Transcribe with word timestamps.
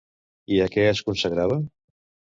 I 0.55 0.57
a 0.63 0.65
què 0.77 0.87
es 0.93 1.03
consagrava? 1.11 1.63